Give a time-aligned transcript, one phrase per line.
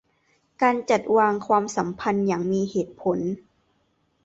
[0.61, 3.19] การจัดวางความสัมพันธ์อย่างมีเหตุผล